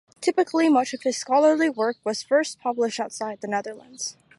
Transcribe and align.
Typically, 0.19 0.67
much 0.67 0.95
of 0.95 1.03
his 1.03 1.15
scholarly 1.15 1.69
work 1.69 1.95
was 2.03 2.23
first 2.23 2.57
published 2.59 2.99
outside 2.99 3.39
the 3.39 3.47
Netherlands. 3.47 4.17